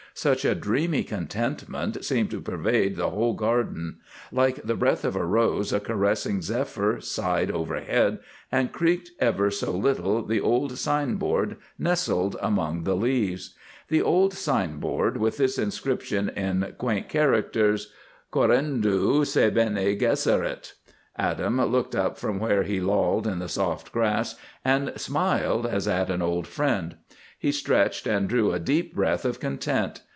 Such 0.13 0.43
a 0.43 0.53
dreamy 0.55 1.05
contentment 1.05 2.03
seemed 2.03 2.31
to 2.31 2.41
pervade 2.41 2.97
the 2.97 3.11
whole 3.11 3.33
Garden. 3.33 3.99
Like 4.29 4.61
the 4.61 4.75
breath 4.75 5.05
of 5.05 5.15
a 5.15 5.25
rose 5.25 5.71
a 5.71 5.79
caressing 5.79 6.41
zephyr 6.41 6.99
sighed 6.99 7.49
overhead 7.49 8.19
and 8.51 8.73
creaked 8.73 9.11
ever 9.19 9.49
so 9.49 9.71
little 9.71 10.21
the 10.21 10.41
old 10.41 10.77
signboard 10.77 11.55
nestled 11.79 12.35
among 12.41 12.83
the 12.83 12.93
leaves. 12.93 13.55
The 13.87 14.01
old 14.01 14.33
signboard 14.33 15.15
with 15.15 15.37
this 15.37 15.57
inscription 15.57 16.27
in 16.27 16.75
quaint 16.77 17.07
characters, 17.07 17.93
"Quamdiu 18.33 19.23
se 19.25 19.49
bene 19.49 19.95
gesserit." 19.97 20.73
Adam 21.17 21.55
looked 21.67 21.95
up 21.95 22.17
from 22.17 22.37
where 22.37 22.63
he 22.63 22.81
lolled 22.81 23.25
in 23.25 23.39
the 23.39 23.49
soft 23.49 23.93
grass 23.93 24.35
and 24.65 24.91
smiled 24.97 25.65
as 25.65 25.87
at 25.87 26.11
an 26.11 26.21
old 26.21 26.47
friend. 26.47 26.97
He 27.39 27.51
stretched 27.51 28.05
and 28.05 28.29
drew 28.29 28.51
a 28.51 28.59
deep 28.59 28.93
breath 28.93 29.25
of 29.25 29.39
content. 29.39 30.01